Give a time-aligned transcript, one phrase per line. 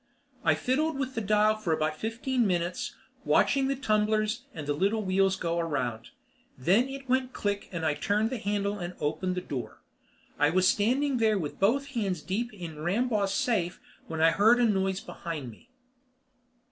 [0.43, 5.03] I fiddled with the dial for about fifteen minutes, watching the tumblers and the little
[5.03, 6.09] wheels go around.
[6.57, 9.79] Then it went click and I turned the handle and opened the door.
[10.39, 14.65] I was standing there with both hands deep in Rambaugh's safe when I heard a
[14.65, 15.69] noise behind me.